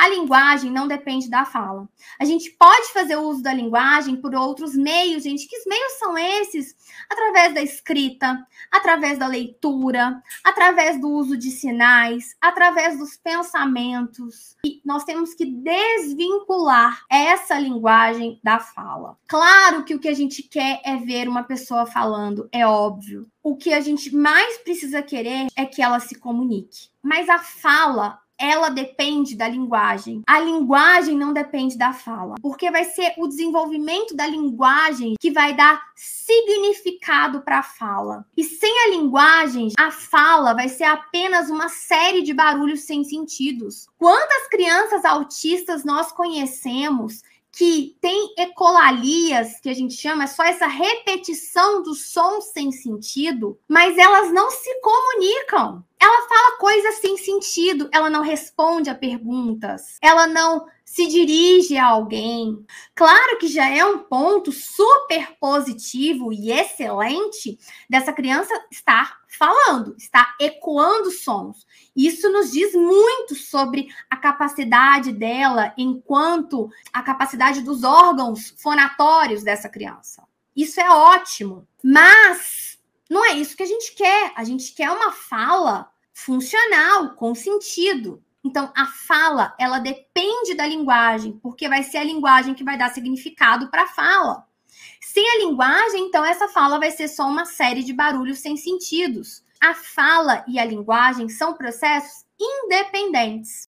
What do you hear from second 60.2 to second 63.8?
não se dirige a alguém. Claro que já